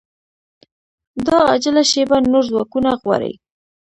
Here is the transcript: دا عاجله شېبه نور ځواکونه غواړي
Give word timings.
دا 1.25 1.37
عاجله 1.49 1.83
شېبه 1.91 2.17
نور 2.31 2.43
ځواکونه 2.51 2.89
غواړي 3.01 3.33